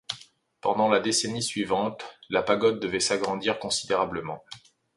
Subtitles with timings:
[0.61, 4.43] Pendant la décennie suivante, la Pagode devait s'agrandir considérablement.